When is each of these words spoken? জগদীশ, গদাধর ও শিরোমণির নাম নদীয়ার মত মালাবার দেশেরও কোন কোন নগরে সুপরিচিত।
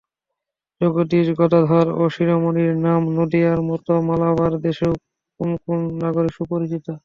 জগদীশ, 0.81 1.27
গদাধর 1.39 1.87
ও 1.95 2.13
শিরোমণির 2.15 2.73
নাম 2.85 3.01
নদীয়ার 3.17 3.59
মত 3.69 3.87
মালাবার 4.07 4.53
দেশেরও 4.65 4.95
কোন 5.39 5.49
কোন 5.63 5.79
নগরে 6.01 6.29
সুপরিচিত। 6.37 6.85